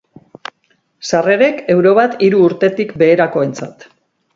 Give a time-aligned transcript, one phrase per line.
[1.09, 3.93] Sarrerek euro bat hiru urtetik beherakoentzat.